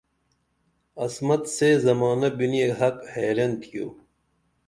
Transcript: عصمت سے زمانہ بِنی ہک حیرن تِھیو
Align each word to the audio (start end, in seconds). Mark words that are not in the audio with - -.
عصمت 1.05 1.43
سے 1.57 1.69
زمانہ 1.85 2.29
بِنی 2.37 2.61
ہک 2.79 2.95
حیرن 3.13 3.51
تِھیو 3.61 3.87